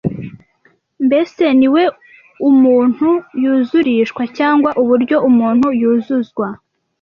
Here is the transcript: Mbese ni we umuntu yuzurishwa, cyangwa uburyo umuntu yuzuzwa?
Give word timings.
Mbese 1.05 1.43
ni 1.59 1.67
we 1.73 1.83
umuntu 2.49 3.09
yuzurishwa, 3.41 4.21
cyangwa 4.37 4.69
uburyo 4.81 5.15
umuntu 5.29 5.65
yuzuzwa? 5.81 6.47